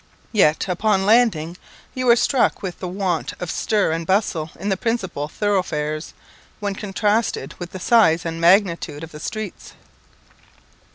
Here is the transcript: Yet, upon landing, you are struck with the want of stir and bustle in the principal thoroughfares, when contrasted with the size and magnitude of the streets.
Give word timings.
Yet, 0.31 0.67
upon 0.67 1.05
landing, 1.05 1.57
you 1.93 2.09
are 2.09 2.15
struck 2.15 2.63
with 2.63 2.79
the 2.79 2.87
want 2.87 3.33
of 3.39 3.51
stir 3.51 3.91
and 3.91 4.03
bustle 4.07 4.49
in 4.59 4.69
the 4.69 4.75
principal 4.75 5.27
thoroughfares, 5.27 6.15
when 6.59 6.73
contrasted 6.73 7.53
with 7.59 7.69
the 7.71 7.79
size 7.79 8.25
and 8.25 8.41
magnitude 8.41 9.03
of 9.03 9.11
the 9.11 9.19
streets. 9.19 9.73